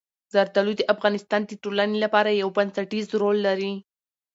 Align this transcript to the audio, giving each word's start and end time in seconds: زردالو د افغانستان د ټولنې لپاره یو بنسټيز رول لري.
زردالو 0.33 0.73
د 0.77 0.81
افغانستان 0.93 1.41
د 1.45 1.51
ټولنې 1.63 1.97
لپاره 2.05 2.29
یو 2.41 2.49
بنسټيز 2.57 3.07
رول 3.21 3.37
لري. 3.47 3.73